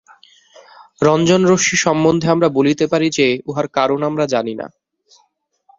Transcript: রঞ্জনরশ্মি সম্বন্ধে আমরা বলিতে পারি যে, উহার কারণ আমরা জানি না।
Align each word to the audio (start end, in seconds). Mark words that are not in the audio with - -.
রঞ্জনরশ্মি 1.01 1.77
সম্বন্ধে 1.77 2.27
আমরা 2.29 2.47
বলিতে 2.49 2.85
পারি 2.87 3.07
যে, 3.09 3.27
উহার 3.45 3.67
কারণ 3.67 3.99
আমরা 4.03 4.25
জানি 4.27 4.53
না। 4.55 4.67